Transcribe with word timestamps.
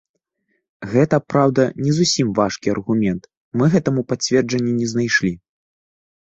Гэта, 0.93 1.15
праўда, 1.33 1.61
не 1.87 1.91
зусім 1.97 2.31
важкі 2.39 2.67
аргумент, 2.75 3.29
мы 3.61 3.69
гэтаму 3.75 4.01
пацверджання 4.15 4.73
не 4.81 4.87
знайшлі. 4.95 5.33